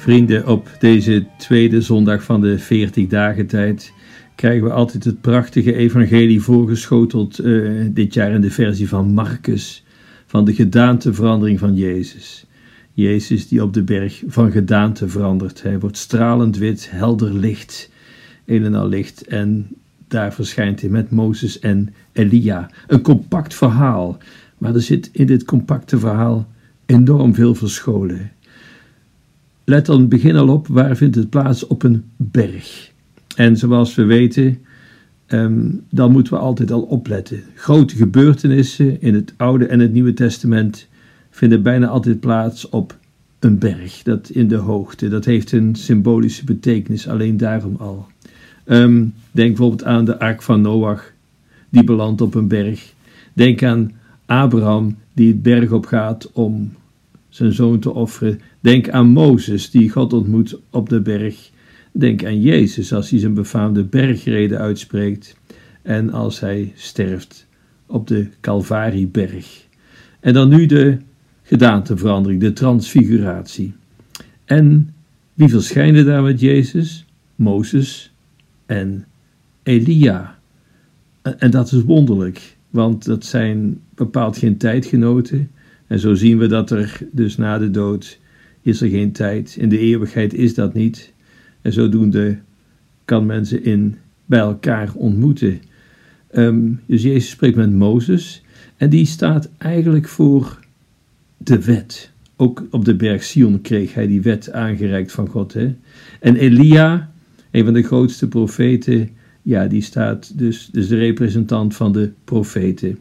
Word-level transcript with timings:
Vrienden, 0.00 0.46
op 0.46 0.70
deze 0.78 1.26
tweede 1.38 1.80
zondag 1.80 2.22
van 2.22 2.40
de 2.40 2.58
40 2.58 3.06
dagen 3.06 3.46
tijd 3.46 3.92
krijgen 4.34 4.64
we 4.64 4.72
altijd 4.72 5.04
het 5.04 5.20
prachtige 5.20 5.74
evangelie 5.74 6.40
voorgeschoteld, 6.40 7.40
uh, 7.40 7.86
dit 7.90 8.14
jaar 8.14 8.30
in 8.30 8.40
de 8.40 8.50
versie 8.50 8.88
van 8.88 9.12
Marcus, 9.12 9.84
van 10.26 10.44
de 10.44 10.54
gedaanteverandering 10.54 11.58
van 11.58 11.74
Jezus. 11.74 12.46
Jezus 12.92 13.48
die 13.48 13.62
op 13.62 13.74
de 13.74 13.82
berg 13.82 14.22
van 14.26 14.50
gedaante 14.50 15.08
verandert. 15.08 15.62
Hij 15.62 15.78
wordt 15.78 15.96
stralend 15.96 16.56
wit, 16.56 16.88
helder 16.90 17.34
licht, 17.34 17.90
een 18.46 18.64
en 18.64 18.74
al 18.74 18.88
licht. 18.88 19.26
En 19.26 19.68
daar 20.08 20.34
verschijnt 20.34 20.80
hij 20.80 20.90
met 20.90 21.10
Mozes 21.10 21.58
en 21.58 21.94
Elia. 22.12 22.70
Een 22.86 23.02
compact 23.02 23.54
verhaal, 23.54 24.18
maar 24.58 24.74
er 24.74 24.82
zit 24.82 25.10
in 25.12 25.26
dit 25.26 25.44
compacte 25.44 25.98
verhaal 25.98 26.48
enorm 26.86 27.34
veel 27.34 27.54
verscholen. 27.54 28.30
Let 29.70 29.86
dan 29.86 30.08
begin 30.08 30.36
al 30.36 30.48
op, 30.48 30.66
waar 30.66 30.96
vindt 30.96 31.16
het 31.16 31.30
plaats? 31.30 31.66
Op 31.66 31.82
een 31.82 32.04
berg. 32.16 32.90
En 33.36 33.56
zoals 33.56 33.94
we 33.94 34.04
weten, 34.04 34.58
um, 35.26 35.82
dan 35.90 36.12
moeten 36.12 36.32
we 36.32 36.38
altijd 36.38 36.70
al 36.70 36.82
opletten. 36.82 37.42
Grote 37.54 37.96
gebeurtenissen 37.96 39.00
in 39.00 39.14
het 39.14 39.34
Oude 39.36 39.66
en 39.66 39.80
het 39.80 39.92
Nieuwe 39.92 40.12
Testament 40.12 40.88
vinden 41.30 41.62
bijna 41.62 41.86
altijd 41.86 42.20
plaats 42.20 42.68
op 42.68 42.98
een 43.38 43.58
berg, 43.58 44.02
dat 44.02 44.28
in 44.28 44.48
de 44.48 44.56
hoogte. 44.56 45.08
Dat 45.08 45.24
heeft 45.24 45.52
een 45.52 45.74
symbolische 45.74 46.44
betekenis, 46.44 47.08
alleen 47.08 47.36
daarom 47.36 47.76
al. 47.78 48.06
Um, 48.66 49.14
denk 49.30 49.48
bijvoorbeeld 49.48 49.84
aan 49.84 50.04
de 50.04 50.18
ark 50.18 50.42
van 50.42 50.60
Noach, 50.60 51.12
die 51.68 51.84
belandt 51.84 52.20
op 52.20 52.34
een 52.34 52.48
berg. 52.48 52.92
Denk 53.32 53.62
aan 53.62 53.92
Abraham, 54.26 54.96
die 55.12 55.28
het 55.28 55.42
berg 55.42 55.72
op 55.72 55.86
gaat 55.86 56.32
om 56.32 56.72
zijn 57.30 57.52
zoon 57.52 57.78
te 57.78 57.94
offeren. 57.94 58.40
Denk 58.60 58.88
aan 58.88 59.06
Mozes, 59.06 59.70
die 59.70 59.90
God 59.90 60.12
ontmoet 60.12 60.58
op 60.70 60.88
de 60.88 61.00
berg. 61.00 61.50
Denk 61.92 62.24
aan 62.24 62.40
Jezus 62.40 62.92
als 62.92 63.10
hij 63.10 63.18
zijn 63.18 63.34
befaamde 63.34 63.84
bergrede 63.84 64.58
uitspreekt 64.58 65.36
en 65.82 66.10
als 66.10 66.40
hij 66.40 66.72
sterft 66.76 67.46
op 67.86 68.06
de 68.06 68.28
Calvarieberg. 68.40 69.66
En 70.20 70.32
dan 70.32 70.48
nu 70.48 70.66
de 70.66 70.98
gedaanteverandering, 71.42 72.40
de 72.40 72.52
transfiguratie. 72.52 73.74
En 74.44 74.94
wie 75.34 75.48
verschijnen 75.48 76.04
daar 76.04 76.22
met 76.22 76.40
Jezus? 76.40 77.04
Mozes 77.34 78.12
en 78.66 79.04
Elia. 79.62 80.38
En 81.22 81.50
dat 81.50 81.72
is 81.72 81.82
wonderlijk, 81.82 82.56
want 82.70 83.04
dat 83.04 83.24
zijn 83.24 83.80
bepaald 83.94 84.38
geen 84.38 84.56
tijdgenoten. 84.56 85.50
En 85.90 85.98
zo 85.98 86.14
zien 86.14 86.38
we 86.38 86.46
dat 86.46 86.70
er 86.70 86.98
dus 87.12 87.36
na 87.36 87.58
de 87.58 87.70
dood 87.70 88.18
is 88.62 88.80
er 88.80 88.88
geen 88.88 89.12
tijd. 89.12 89.56
In 89.58 89.68
de 89.68 89.78
eeuwigheid 89.78 90.34
is 90.34 90.54
dat 90.54 90.74
niet. 90.74 91.12
En 91.62 91.72
zodoende 91.72 92.38
kan 93.04 93.26
men 93.26 93.46
ze 93.46 93.62
in, 93.62 93.96
bij 94.26 94.38
elkaar 94.38 94.92
ontmoeten. 94.94 95.60
Um, 96.34 96.80
dus 96.86 97.02
Jezus 97.02 97.30
spreekt 97.30 97.56
met 97.56 97.72
Mozes 97.72 98.42
en 98.76 98.90
die 98.90 99.06
staat 99.06 99.50
eigenlijk 99.58 100.08
voor 100.08 100.58
de 101.36 101.64
wet. 101.64 102.10
Ook 102.36 102.66
op 102.70 102.84
de 102.84 102.96
berg 102.96 103.22
Sion 103.22 103.60
kreeg 103.60 103.94
hij 103.94 104.06
die 104.06 104.22
wet 104.22 104.52
aangereikt 104.52 105.12
van 105.12 105.28
God. 105.28 105.52
Hè? 105.52 105.74
En 106.20 106.36
Elia, 106.36 107.12
een 107.50 107.64
van 107.64 107.74
de 107.74 107.82
grootste 107.82 108.28
profeten, 108.28 109.10
ja, 109.42 109.66
die 109.66 109.82
staat 109.82 110.38
dus, 110.38 110.68
dus 110.72 110.88
de 110.88 110.96
representant 110.96 111.76
van 111.76 111.92
de 111.92 112.10
profeten. 112.24 112.98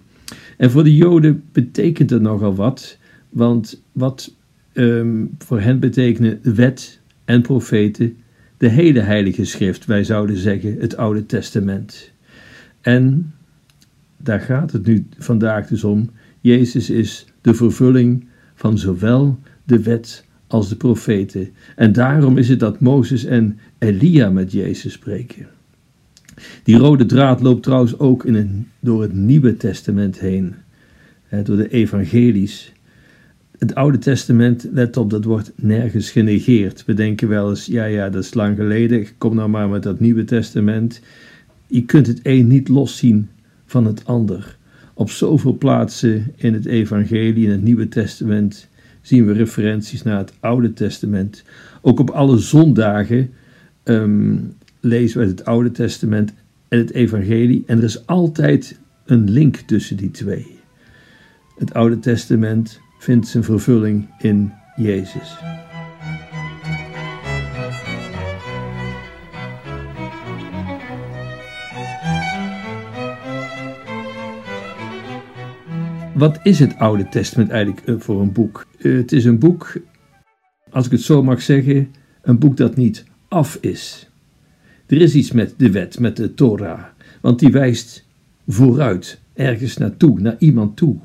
En 0.60 0.72
voor 0.72 0.84
de 0.84 0.96
Joden 0.96 1.44
betekent 1.52 2.10
het 2.10 2.22
nogal 2.22 2.56
wat, 2.56 2.98
want 3.30 3.84
wat 3.92 4.36
um, 4.74 5.36
voor 5.38 5.60
hen 5.60 5.80
betekenen 5.80 6.40
wet 6.44 7.00
en 7.26 7.42
profeten 7.42 8.18
de 8.58 8.68
hele 8.68 9.00
Heilige 9.00 9.46
Schrift, 9.46 9.86
wij 9.86 10.04
zouden 10.04 10.38
zeggen 10.38 10.76
het 10.80 10.98
Oude 10.98 11.26
Testament. 11.26 12.12
En 12.82 13.34
daar 14.18 14.40
gaat 14.40 14.72
het 14.72 14.86
nu 14.86 15.06
vandaag 15.18 15.68
dus 15.68 15.84
om. 15.84 16.10
Jezus 16.42 16.90
is 16.90 17.26
de 17.42 17.54
vervulling 17.54 18.28
van 18.56 18.78
zowel 18.78 19.40
de 19.64 19.84
wet 19.84 20.26
als 20.48 20.70
de 20.70 20.76
profeten. 20.76 21.50
En 21.76 21.92
daarom 21.92 22.38
is 22.38 22.50
het 22.50 22.60
dat 22.60 22.80
Mozes 22.80 23.26
en 23.26 23.60
Elia 23.78 24.30
met 24.30 24.52
Jezus 24.52 24.94
spreken. 24.94 25.48
Die 26.64 26.78
rode 26.78 27.06
draad 27.06 27.42
loopt 27.42 27.64
trouwens 27.64 28.00
ook 28.00 28.26
in 28.26 28.36
een, 28.36 28.68
door 28.80 29.02
het 29.02 29.14
Nieuwe 29.14 29.58
Testament 29.58 30.20
heen, 30.20 30.54
door 31.44 31.58
de 31.58 31.70
evangelies. 31.70 32.74
Het 33.58 33.76
Oude 33.76 33.98
Testament, 33.98 34.68
let 34.72 34.98
op, 34.98 35.10
dat 35.10 35.24
wordt 35.24 35.52
nergens 35.56 36.12
genegeerd. 36.12 36.86
We 36.86 36.94
denken 36.94 37.28
wel 37.28 37.50
eens, 37.50 37.66
ja, 37.66 37.86
ja, 37.86 38.10
dat 38.10 38.24
is 38.24 38.34
lang 38.34 38.56
geleden, 38.56 39.08
kom 39.18 39.36
nou 39.36 39.50
maar 39.50 39.70
met 39.70 39.84
dat 39.84 40.00
Nieuwe 40.00 40.24
Testament. 40.24 41.02
Je 41.68 41.86
kunt 41.86 42.08
het 42.08 42.20
een 42.24 42.48
niet 42.48 42.68
loszien 42.68 43.30
van 43.66 43.86
het 43.86 44.06
ander. 44.06 44.58
Op 44.94 45.10
zoveel 45.10 45.58
plaatsen 45.58 46.32
in 46.36 46.54
het 46.54 46.66
Evangelie, 46.66 47.46
in 47.46 47.52
het 47.52 47.64
Nieuwe 47.64 47.88
Testament, 47.88 48.68
zien 49.02 49.26
we 49.26 49.34
referenties 49.34 50.04
naar 50.04 50.18
het 50.18 50.34
Oude 50.40 50.74
Testament. 50.74 51.44
Ook 51.82 52.00
op 52.00 52.10
alle 52.10 52.38
zondagen 52.38 53.30
um, 53.84 54.54
lezen 54.80 55.20
we 55.20 55.26
uit 55.26 55.40
het 55.40 55.48
Oude 55.48 55.72
Testament 55.72 56.34
en 56.68 56.78
het 56.78 56.92
Evangelie. 56.92 57.64
En 57.66 57.78
er 57.78 57.84
is 57.84 58.08
altijd 58.08 58.80
een 59.06 59.30
link 59.30 59.56
tussen 59.56 59.98
die 59.98 60.12
twee. 60.12 60.60
Het 61.58 61.74
Oude 61.74 62.00
Testament 62.00 62.80
vindt 63.00 63.28
zijn 63.28 63.44
vervulling 63.44 64.10
in 64.20 64.52
Jezus. 64.76 65.38
Wat 76.14 76.40
is 76.44 76.60
het 76.60 76.78
Oude 76.78 77.10
Testament 77.10 77.50
eigenlijk 77.50 77.88
eh, 77.88 77.96
voor 77.98 78.22
een 78.22 78.32
boek? 78.32 78.66
Eh, 78.80 78.94
het 78.94 79.12
is 79.12 79.26
een 79.26 79.40
boek, 79.40 79.74
als 80.70 80.86
ik 80.86 80.92
het 80.92 81.02
zo 81.02 81.24
mag 81.24 81.42
zeggen, 81.42 81.94
een 82.22 82.40
boek 82.40 82.58
dat 82.58 82.76
niet 82.76 83.06
af 83.28 83.58
is. 83.62 84.09
Er 84.90 85.02
is 85.02 85.16
iets 85.16 85.32
met 85.32 85.54
de 85.58 85.72
wet, 85.72 86.00
met 86.00 86.16
de 86.16 86.34
Torah, 86.34 86.84
want 87.22 87.40
die 87.40 87.52
wijst 87.52 88.06
vooruit, 88.48 89.20
ergens 89.34 89.78
naartoe, 89.78 90.20
naar 90.20 90.36
iemand 90.40 90.78
toe. 90.78 90.98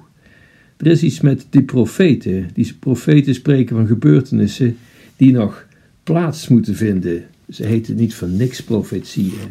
Er 0.77 0.87
is 0.87 1.03
iets 1.03 1.21
met 1.21 1.47
die 1.50 1.62
profeten. 1.62 2.49
Die 2.55 2.75
profeten 2.75 3.34
spreken 3.34 3.77
van 3.77 3.87
gebeurtenissen 3.87 4.77
die 5.17 5.33
nog 5.33 5.67
plaats 6.03 6.49
moeten 6.49 6.77
vinden. 6.77 7.25
Ze 7.49 7.67
heten 7.67 7.97
niet 7.97 8.15
van 8.15 8.37
niks 8.37 8.62
profetieën. 8.62 9.50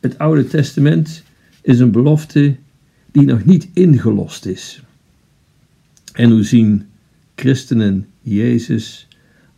Het 0.00 0.18
Oude 0.18 0.46
Testament 0.46 1.22
is 1.62 1.78
een 1.78 1.90
belofte 1.90 2.56
die 3.12 3.24
nog 3.24 3.44
niet 3.44 3.68
ingelost 3.72 4.46
is. 4.46 4.82
En 6.12 6.30
hoe 6.30 6.42
zien 6.42 6.86
christenen 7.34 8.06
Jezus 8.20 9.07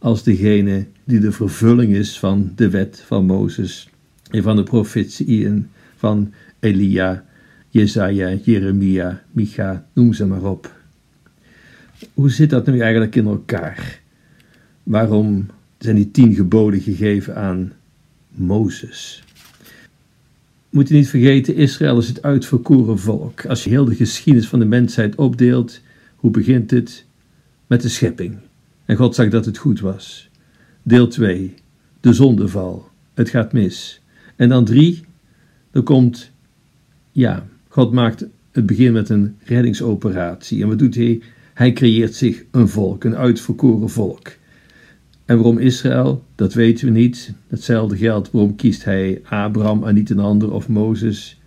als 0.01 0.23
degene 0.23 0.87
die 1.05 1.21
de 1.21 1.33
vervulling 1.33 1.95
is 1.95 2.19
van 2.19 2.53
de 2.57 2.71
wet 2.71 3.03
van 3.07 3.25
Mozes 3.27 3.89
en 4.31 4.43
van 4.43 4.57
de 4.57 4.63
profetieën 4.63 5.69
van 5.97 6.33
Elia, 6.61 7.25
Jezaja, 7.69 8.33
Jeremia, 8.43 9.23
Micha, 9.33 9.87
noem 9.93 10.13
ze 10.13 10.27
maar 10.27 10.45
op. 10.45 10.79
Hoe 12.15 12.31
zit 12.31 12.51
dat 12.51 12.67
nu 12.67 12.81
eigenlijk 12.81 13.15
in 13.17 13.27
elkaar? 13.27 14.01
Waarom 14.83 15.47
zijn 15.79 15.97
die 15.97 16.11
tien 16.11 16.35
geboden 16.35 16.81
gegeven 16.81 17.37
aan 17.37 17.73
Mozes? 18.29 19.25
Moet 20.71 20.89
je 20.89 20.95
niet 20.95 21.09
vergeten, 21.09 21.55
Israël 21.55 21.99
is 21.99 22.09
het 22.09 22.23
uitverkoren 22.23 22.99
volk. 22.99 23.47
Als 23.47 23.65
je 23.65 23.71
heel 23.71 23.85
de 23.85 23.95
geschiedenis 23.95 24.49
van 24.49 24.59
de 24.59 24.65
mensheid 24.65 25.15
opdeelt, 25.15 25.81
hoe 26.17 26.31
begint 26.31 26.71
het? 26.71 27.05
Met 27.67 27.83
de 27.83 27.89
schepping. 27.89 28.39
En 28.91 28.97
God 28.97 29.15
zag 29.15 29.29
dat 29.29 29.45
het 29.45 29.59
goed 29.59 29.81
was. 29.81 30.31
Deel 30.83 31.09
2, 31.09 31.55
de 32.01 32.13
zondeval. 32.13 32.89
Het 33.15 33.29
gaat 33.29 33.53
mis. 33.53 34.03
En 34.37 34.49
dan 34.49 34.65
3, 34.65 35.05
er 35.71 35.83
komt, 35.83 36.31
ja, 37.11 37.47
God 37.69 37.93
maakt 37.93 38.27
het 38.51 38.67
begin 38.67 38.93
met 38.93 39.09
een 39.09 39.37
reddingsoperatie. 39.45 40.63
En 40.63 40.69
wat 40.69 40.79
doet 40.79 40.95
hij? 40.95 41.21
Hij 41.55 41.73
creëert 41.73 42.15
zich 42.15 42.45
een 42.51 42.69
volk, 42.69 43.05
een 43.05 43.17
uitverkoren 43.17 43.91
volk. 43.91 44.29
En 45.25 45.37
waarom 45.37 45.59
Israël? 45.59 46.25
Dat 46.35 46.55
weten 46.55 46.87
we 46.87 46.99
niet. 46.99 47.35
Hetzelfde 47.49 47.97
geldt, 47.97 48.31
waarom 48.31 48.57
kiest 48.57 48.85
hij 48.85 49.21
Abraham 49.25 49.85
en 49.85 49.95
niet 49.95 50.11
een 50.11 50.19
ander 50.19 50.53
of 50.53 50.69
Mozes? 50.69 51.41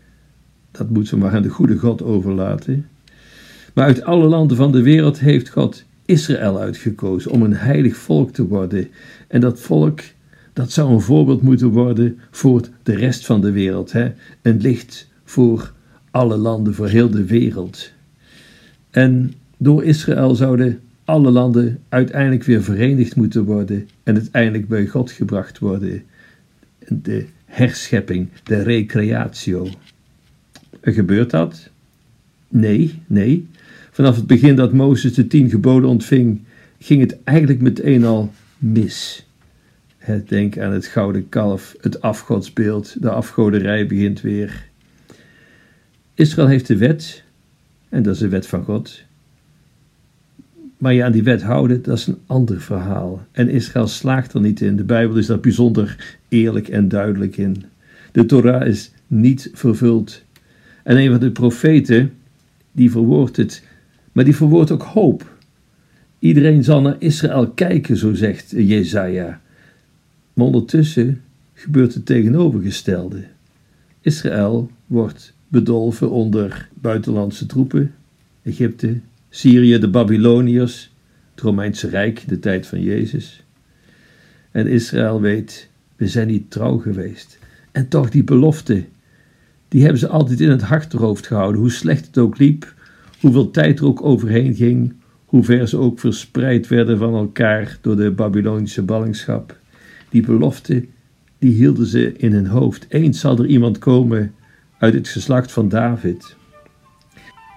Dat 0.71 0.89
moeten 0.89 1.13
we 1.13 1.23
maar 1.23 1.33
aan 1.33 1.41
de 1.41 1.49
goede 1.49 1.77
God 1.77 2.01
overlaten. 2.01 2.87
Maar 3.73 3.85
uit 3.85 4.03
alle 4.03 4.27
landen 4.27 4.57
van 4.57 4.71
de 4.71 4.81
wereld 4.81 5.19
heeft 5.19 5.49
God 5.49 5.85
Israël 6.05 6.59
uitgekozen 6.59 7.31
om 7.31 7.43
een 7.43 7.55
heilig 7.55 7.95
volk 7.95 8.31
te 8.31 8.47
worden. 8.47 8.87
En 9.27 9.41
dat 9.41 9.59
volk, 9.59 9.99
dat 10.53 10.71
zou 10.71 10.93
een 10.93 11.01
voorbeeld 11.01 11.41
moeten 11.41 11.67
worden 11.69 12.19
voor 12.31 12.61
de 12.83 12.95
rest 12.95 13.25
van 13.25 13.41
de 13.41 13.51
wereld. 13.51 13.91
Hè? 13.91 14.11
Een 14.41 14.61
licht 14.61 15.07
voor 15.23 15.73
alle 16.11 16.37
landen, 16.37 16.73
voor 16.73 16.87
heel 16.87 17.09
de 17.09 17.25
wereld. 17.25 17.91
En 18.89 19.33
door 19.57 19.83
Israël 19.83 20.35
zouden 20.35 20.79
alle 21.05 21.31
landen 21.31 21.79
uiteindelijk 21.89 22.43
weer 22.43 22.63
verenigd 22.63 23.15
moeten 23.15 23.43
worden 23.43 23.89
en 24.03 24.15
uiteindelijk 24.15 24.67
bij 24.67 24.87
God 24.87 25.11
gebracht 25.11 25.59
worden. 25.59 26.03
De 26.87 27.25
herschepping, 27.45 28.29
de 28.43 28.61
recreatio. 28.61 29.67
Gebeurt 30.81 31.29
dat? 31.29 31.69
Nee, 32.47 33.01
nee. 33.07 33.47
Vanaf 33.93 34.15
het 34.15 34.27
begin 34.27 34.55
dat 34.55 34.73
Mozes 34.73 35.13
de 35.13 35.27
tien 35.27 35.49
geboden 35.49 35.89
ontving, 35.89 36.41
ging 36.79 37.01
het 37.01 37.23
eigenlijk 37.23 37.61
meteen 37.61 38.05
al 38.05 38.31
mis. 38.57 39.25
Denk 40.27 40.57
aan 40.57 40.71
het 40.71 40.85
gouden 40.85 41.29
kalf, 41.29 41.75
het 41.81 42.01
afgodsbeeld, 42.01 43.01
de 43.01 43.09
afgoderij 43.09 43.87
begint 43.87 44.21
weer. 44.21 44.65
Israël 46.13 46.47
heeft 46.47 46.67
de 46.67 46.77
wet, 46.77 47.23
en 47.89 48.03
dat 48.03 48.13
is 48.13 48.19
de 48.19 48.27
wet 48.27 48.47
van 48.47 48.63
God. 48.63 49.03
Maar 50.77 50.93
je 50.93 51.03
aan 51.03 51.11
die 51.11 51.23
wet 51.23 51.41
houden, 51.41 51.81
dat 51.81 51.97
is 51.97 52.07
een 52.07 52.19
ander 52.25 52.61
verhaal. 52.61 53.25
En 53.31 53.49
Israël 53.49 53.87
slaagt 53.87 54.33
er 54.33 54.41
niet 54.41 54.61
in. 54.61 54.75
De 54.75 54.83
Bijbel 54.83 55.17
is 55.17 55.25
daar 55.25 55.39
bijzonder 55.39 56.17
eerlijk 56.27 56.67
en 56.67 56.87
duidelijk 56.87 57.37
in. 57.37 57.63
De 58.11 58.25
Torah 58.25 58.67
is 58.67 58.91
niet 59.07 59.49
vervuld. 59.53 60.23
En 60.83 60.97
een 60.97 61.09
van 61.09 61.19
de 61.19 61.31
profeten, 61.31 62.13
die 62.71 62.91
verwoordt 62.91 63.37
het, 63.37 63.63
maar 64.13 64.23
die 64.23 64.35
verwoordt 64.35 64.71
ook 64.71 64.83
hoop. 64.83 65.31
Iedereen 66.19 66.63
zal 66.63 66.81
naar 66.81 66.95
Israël 66.99 67.49
kijken, 67.49 67.97
zo 67.97 68.13
zegt 68.13 68.49
Jezaja. 68.49 69.41
Maar 70.33 70.45
ondertussen 70.45 71.21
gebeurt 71.53 71.93
het 71.93 72.05
tegenovergestelde. 72.05 73.23
Israël 74.01 74.71
wordt 74.85 75.33
bedolven 75.47 76.11
onder 76.11 76.69
buitenlandse 76.73 77.45
troepen, 77.45 77.93
Egypte, 78.43 78.99
Syrië, 79.29 79.79
de 79.79 79.89
Babyloniërs, 79.89 80.91
het 81.31 81.41
Romeinse 81.43 81.89
Rijk, 81.89 82.23
de 82.27 82.39
tijd 82.39 82.67
van 82.67 82.81
Jezus. 82.81 83.43
En 84.51 84.67
Israël 84.67 85.21
weet, 85.21 85.69
we 85.95 86.07
zijn 86.07 86.27
niet 86.27 86.51
trouw 86.51 86.77
geweest. 86.77 87.37
En 87.71 87.87
toch 87.87 88.09
die 88.09 88.23
belofte, 88.23 88.85
die 89.67 89.81
hebben 89.81 89.99
ze 89.99 90.07
altijd 90.07 90.39
in 90.39 90.49
het 90.49 90.63
achterhoofd 90.63 91.27
gehouden, 91.27 91.61
hoe 91.61 91.71
slecht 91.71 92.05
het 92.05 92.17
ook 92.17 92.37
liep, 92.37 92.73
hoeveel 93.23 93.51
tijd 93.51 93.79
er 93.79 93.85
ook 93.85 94.03
overheen 94.03 94.55
ging, 94.55 94.93
hoe 95.25 95.43
ver 95.43 95.67
ze 95.67 95.77
ook 95.77 95.99
verspreid 95.99 96.67
werden 96.67 96.97
van 96.97 97.13
elkaar 97.13 97.77
door 97.81 97.95
de 97.95 98.11
Babylonische 98.11 98.83
ballingschap. 98.83 99.57
Die 100.09 100.25
belofte, 100.25 100.85
die 101.39 101.53
hielden 101.53 101.85
ze 101.85 102.13
in 102.17 102.33
hun 102.33 102.47
hoofd. 102.47 102.85
Eens 102.89 103.19
zal 103.19 103.37
er 103.37 103.45
iemand 103.45 103.77
komen 103.77 104.33
uit 104.77 104.93
het 104.93 105.07
geslacht 105.07 105.51
van 105.51 105.69
David. 105.69 106.35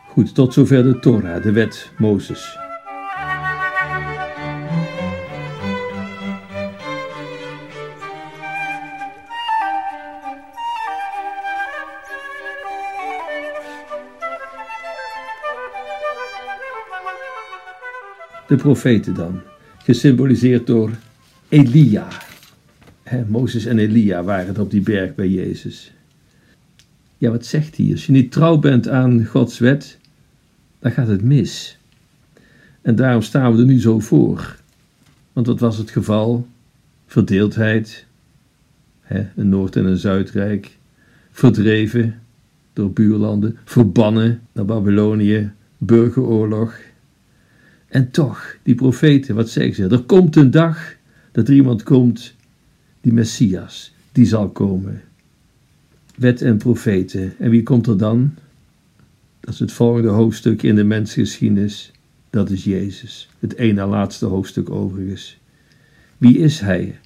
Goed, 0.09 0.35
tot 0.35 0.53
zover 0.53 0.83
de 0.83 0.99
Torah, 0.99 1.43
de 1.43 1.53
wet 1.53 1.91
Mozes. 1.99 2.66
De 18.49 18.57
profeten 18.57 19.15
dan, 19.15 19.41
gesymboliseerd 19.83 20.67
door 20.67 20.91
Elia. 21.49 22.09
He, 23.03 23.25
Mozes 23.29 23.65
en 23.65 23.79
Elia 23.79 24.23
waren 24.23 24.47
het 24.47 24.59
op 24.59 24.71
die 24.71 24.81
berg 24.81 25.15
bij 25.15 25.29
Jezus. 25.29 25.93
Ja, 27.19 27.31
wat 27.31 27.47
zegt 27.47 27.77
hij? 27.77 27.91
Als 27.91 28.07
je 28.07 28.13
niet 28.13 28.33
trouw 28.33 28.59
bent 28.59 28.89
aan 28.89 29.25
Gods 29.25 29.59
wet, 29.59 29.99
dan 30.79 30.91
gaat 30.91 31.09
het 31.09 31.23
mis. 31.23 31.79
En 32.83 32.97
daarom 32.97 33.23
staan 33.23 33.53
we 33.53 33.59
er 33.59 33.65
nu 33.65 33.81
zo 33.81 34.01
voor. 34.01 34.57
Want 35.33 35.47
wat 35.47 35.61
was 35.61 35.79
het 35.79 35.91
geval? 35.91 36.47
Verdeeldheid, 37.07 38.07
een 39.09 39.49
Noord- 39.49 39.77
en 39.77 39.85
een 39.85 39.97
Zuidrijk, 39.97 40.77
verdreven 41.31 42.21
door 42.73 42.93
buurlanden, 42.93 43.59
verbannen 43.65 44.41
naar 44.53 44.65
Babylonië, 44.65 45.51
burgeroorlog. 45.79 46.79
En 47.89 48.11
toch, 48.11 48.57
die 48.63 48.75
profeten, 48.75 49.35
wat 49.35 49.51
zeggen 49.51 49.75
ze? 49.75 49.95
Er 49.97 50.03
komt 50.03 50.37
een 50.37 50.51
dag 50.51 50.95
dat 51.33 51.49
er 51.49 51.55
iemand 51.55 51.83
komt, 51.83 52.35
die 53.01 53.13
Messias, 53.13 53.95
die 54.13 54.27
zal 54.27 54.49
komen. 54.49 55.03
Wet 56.17 56.43
en 56.43 56.57
profeten. 56.57 57.35
En 57.39 57.51
wie 57.51 57.63
komt 57.63 57.87
er 57.87 57.99
dan? 57.99 58.35
Dat 59.41 59.55
is 59.55 59.61
het 59.61 59.73
volgende 59.73 60.09
hoofdstuk 60.09 60.63
in 60.63 60.75
de 60.75 60.85
mensgeschiedenis. 60.85 61.93
Dat 62.31 62.51
is 62.51 62.65
Jezus. 62.65 63.29
Het 63.39 63.57
ene 63.57 63.87
laatste 63.87 64.27
hoofdstuk 64.27 64.71
overigens. 64.71 65.39
Wie 66.19 66.39
is 66.39 66.61
Hij? 66.61 66.99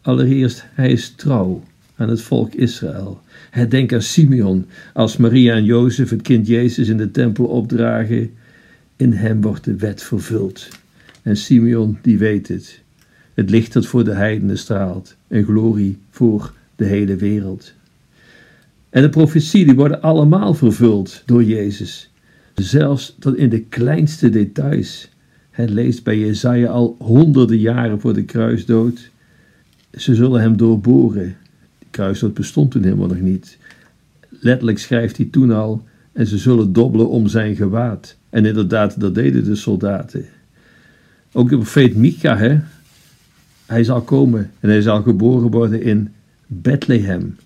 Allereerst, 0.00 0.64
Hij 0.74 0.90
is 0.90 1.10
trouw 1.10 1.62
aan 1.96 2.08
het 2.08 2.22
volk 2.22 2.54
Israël. 2.54 3.20
Denk 3.68 3.92
aan 3.92 4.02
Simeon, 4.02 4.66
als 4.94 5.16
Maria 5.16 5.54
en 5.54 5.64
Jozef 5.64 6.10
het 6.10 6.22
kind 6.22 6.46
Jezus 6.46 6.88
in 6.88 6.96
de 6.96 7.10
tempel 7.10 7.44
opdragen. 7.44 8.34
In 9.00 9.12
hem 9.12 9.40
wordt 9.40 9.64
de 9.64 9.76
wet 9.76 10.02
vervuld. 10.02 10.68
En 11.22 11.36
Simeon, 11.36 11.98
die 12.02 12.18
weet 12.18 12.48
het. 12.48 12.80
Het 13.34 13.50
licht 13.50 13.72
dat 13.72 13.86
voor 13.86 14.04
de 14.04 14.14
heidenen 14.14 14.58
straalt. 14.58 15.16
En 15.28 15.44
glorie 15.44 15.98
voor 16.10 16.54
de 16.76 16.84
hele 16.84 17.16
wereld. 17.16 17.72
En 18.90 19.02
de 19.02 19.08
profetie 19.08 19.64
die 19.64 19.74
worden 19.74 20.02
allemaal 20.02 20.54
vervuld 20.54 21.22
door 21.26 21.44
Jezus. 21.44 22.10
Zelfs 22.54 23.16
tot 23.18 23.36
in 23.36 23.48
de 23.48 23.60
kleinste 23.60 24.30
details. 24.30 25.08
Het 25.50 25.70
leest 25.70 26.04
bij 26.04 26.18
Jezaja 26.18 26.70
al 26.70 26.96
honderden 26.98 27.58
jaren 27.58 28.00
voor 28.00 28.14
de 28.14 28.24
kruisdood. 28.24 29.10
Ze 29.92 30.14
zullen 30.14 30.40
hem 30.40 30.56
doorboren. 30.56 31.36
De 31.78 31.86
kruisdood 31.90 32.34
bestond 32.34 32.70
toen 32.70 32.82
helemaal 32.82 33.08
nog 33.08 33.20
niet. 33.20 33.58
Letterlijk 34.28 34.78
schrijft 34.78 35.16
hij 35.16 35.28
toen 35.30 35.50
al. 35.50 35.84
En 36.12 36.26
ze 36.26 36.38
zullen 36.38 36.72
dobbelen 36.72 37.08
om 37.08 37.26
zijn 37.26 37.56
gewaad. 37.56 38.18
En 38.30 38.44
inderdaad, 38.44 39.00
dat 39.00 39.14
deden 39.14 39.44
de 39.44 39.54
soldaten. 39.54 40.24
Ook 41.32 41.48
de 41.48 41.56
profeet 41.56 41.96
Micha, 41.96 42.36
hè? 42.36 42.58
hij 43.66 43.84
zal 43.84 44.02
komen 44.02 44.50
en 44.60 44.68
hij 44.68 44.82
zal 44.82 45.02
geboren 45.02 45.50
worden 45.50 45.82
in 45.82 46.12
Bethlehem. 46.46 47.36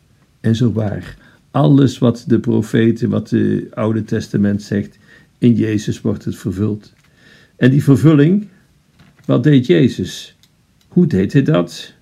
En 0.41 0.57
zo 0.57 0.73
waar 0.73 1.17
alles 1.50 1.99
wat 1.99 2.25
de 2.26 2.38
profeten, 2.38 3.09
wat 3.09 3.31
het 3.31 3.75
Oude 3.75 4.05
Testament 4.05 4.62
zegt, 4.62 4.99
in 5.38 5.55
Jezus 5.55 6.00
wordt 6.00 6.25
het 6.25 6.37
vervuld. 6.37 6.93
En 7.57 7.71
die 7.71 7.83
vervulling, 7.83 8.47
wat 9.25 9.43
deed 9.43 9.67
Jezus? 9.67 10.37
Hoe 10.88 11.07
deed 11.07 11.33
hij 11.33 11.43
dat? 11.43 11.93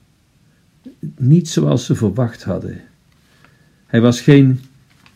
Niet 1.17 1.49
zoals 1.49 1.85
ze 1.85 1.95
verwacht 1.95 2.43
hadden. 2.43 2.81
Hij 3.87 4.01
was 4.01 4.21
geen 4.21 4.61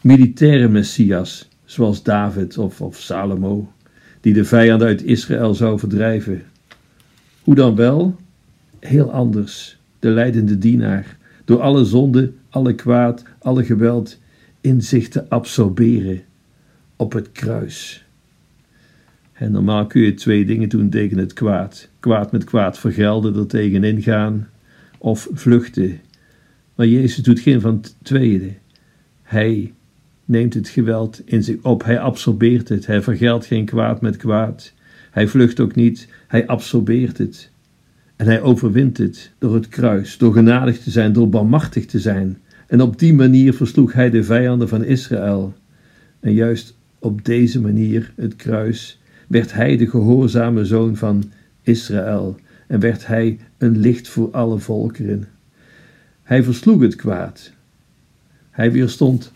militaire 0.01 0.69
messias, 0.69 1.49
zoals 1.67 2.03
David 2.03 2.59
of, 2.59 2.81
of 2.81 2.97
Salomo, 2.97 3.73
die 4.21 4.33
de 4.33 4.45
vijanden 4.45 4.87
uit 4.87 5.05
Israël 5.05 5.55
zou 5.55 5.79
verdrijven. 5.79 6.43
Hoe 7.43 7.55
dan 7.55 7.77
wel? 7.77 8.17
Heel 8.79 9.13
anders, 9.13 9.79
de 9.99 10.09
leidende 10.09 10.59
dienaar, 10.59 11.17
door 11.45 11.61
alle 11.61 11.85
zonde, 11.85 12.33
alle 12.51 12.75
kwaad, 12.75 13.23
alle 13.39 13.65
geweld 13.65 14.19
in 14.61 14.83
zich 14.83 15.09
te 15.09 15.29
absorberen 15.29 16.23
op 16.97 17.13
het 17.13 17.33
kruis. 17.33 18.05
En 19.33 19.53
normaal 19.53 19.87
kun 19.87 20.01
je 20.01 20.15
twee 20.15 20.45
dingen 20.45 20.69
doen 20.69 20.91
tegen 20.91 21.19
het 21.19 21.33
kwaad: 21.33 21.89
kwaad 22.01 22.33
met 22.33 22.45
kwaad 22.45 22.79
vergelden, 22.79 23.37
er 23.37 23.47
tegenin 23.47 24.03
gaan 24.03 24.49
of 24.99 25.29
vluchten. 25.33 26.01
Maar 26.75 26.87
Jezus 26.87 27.25
doet 27.25 27.41
geen 27.41 27.61
van 27.61 27.75
het 27.75 27.97
tweede. 28.03 28.55
Hij 29.23 29.73
neemt 30.27 30.55
het 30.55 30.69
geweld 30.69 31.23
in 31.25 31.43
zich 31.43 31.57
op, 31.63 31.85
hij 31.85 31.99
absorbeert 31.99 32.69
het, 32.69 32.87
hij 32.87 33.03
vergeldt 33.03 33.47
geen 33.47 33.65
kwaad 33.65 34.01
met 34.01 34.17
kwaad. 34.17 34.73
Hij 35.11 35.29
vlucht 35.29 35.61
ook 35.61 35.75
niet, 35.75 36.09
hij 36.27 36.47
absorbeert 36.47 37.19
het. 37.19 37.51
En 38.17 38.27
hij 38.27 38.41
overwint 38.41 38.99
het 38.99 39.33
door 39.39 39.55
het 39.55 39.69
kruis, 39.69 40.19
door 40.19 40.33
genadig 40.33 40.79
te 40.79 40.91
zijn, 40.91 41.13
door 41.13 41.29
barmachtig 41.29 41.87
te 41.87 41.99
zijn, 41.99 42.39
en 42.67 42.81
op 42.81 42.99
die 42.99 43.15
manier 43.15 43.55
versloeg 43.55 43.93
hij 43.93 44.11
de 44.11 44.25
vijanden 44.25 44.69
van 44.69 44.85
Israël. 44.85 45.55
En 46.21 46.33
juist 46.33 46.77
op 46.99 47.25
deze 47.25 47.61
manier, 47.61 48.13
het 48.17 48.37
kruis, 48.37 49.01
werd 49.27 49.53
hij 49.53 49.77
de 49.77 49.87
gehoorzame 49.87 50.65
zoon 50.65 50.97
van 50.97 51.25
Israël 51.63 52.37
en 52.67 52.81
werd 52.81 53.07
hij 53.07 53.39
een 53.59 53.79
licht 53.79 54.09
voor 54.09 54.31
alle 54.31 54.59
volkeren. 54.59 55.29
Hij 56.23 56.43
versloeg 56.43 56.81
het 56.81 56.95
kwaad. 56.95 57.53
Hij 58.51 58.73
weerstond 58.73 59.33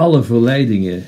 alle 0.00 0.22
verleidingen 0.22 1.02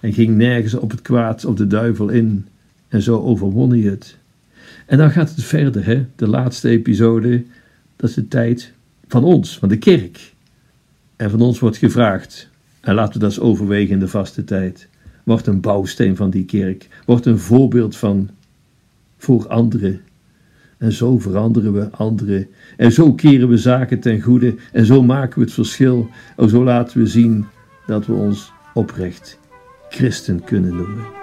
en 0.00 0.12
ging 0.12 0.36
nergens 0.36 0.74
op 0.74 0.90
het 0.90 1.02
kwaad, 1.02 1.44
op 1.44 1.56
de 1.56 1.66
duivel 1.66 2.08
in. 2.08 2.46
En 2.88 3.02
zo 3.02 3.20
overwon 3.20 3.70
hij 3.70 3.80
het. 3.80 4.16
En 4.86 4.98
dan 4.98 5.10
gaat 5.10 5.30
het 5.30 5.44
verder, 5.44 5.84
hè? 5.84 6.06
de 6.16 6.28
laatste 6.28 6.68
episode, 6.68 7.44
dat 7.96 8.08
is 8.08 8.14
de 8.14 8.28
tijd 8.28 8.72
van 9.08 9.24
ons, 9.24 9.58
van 9.58 9.68
de 9.68 9.76
kerk. 9.76 10.32
En 11.16 11.30
van 11.30 11.40
ons 11.40 11.58
wordt 11.58 11.76
gevraagd, 11.76 12.48
en 12.80 12.94
laten 12.94 13.12
we 13.12 13.18
dat 13.18 13.30
eens 13.30 13.40
overwegen 13.40 13.92
in 13.92 14.00
de 14.00 14.08
vaste 14.08 14.44
tijd, 14.44 14.88
wordt 15.24 15.46
een 15.46 15.60
bouwsteen 15.60 16.16
van 16.16 16.30
die 16.30 16.44
kerk, 16.44 16.88
wordt 17.06 17.26
een 17.26 17.38
voorbeeld 17.38 17.96
van 17.96 18.30
voor 19.18 19.48
anderen. 19.48 20.00
En 20.78 20.92
zo 20.92 21.18
veranderen 21.18 21.72
we 21.72 21.90
anderen. 21.90 22.48
En 22.76 22.92
zo 22.92 23.14
keren 23.14 23.48
we 23.48 23.56
zaken 23.56 24.00
ten 24.00 24.20
goede. 24.20 24.54
En 24.72 24.86
zo 24.86 25.02
maken 25.02 25.38
we 25.38 25.44
het 25.44 25.54
verschil. 25.54 26.08
En 26.36 26.48
zo 26.48 26.64
laten 26.64 26.98
we 26.98 27.06
zien 27.06 27.46
dat 27.86 28.06
we 28.06 28.12
ons 28.12 28.52
oprecht 28.74 29.38
christen 29.88 30.44
kunnen 30.44 30.76
noemen. 30.76 31.19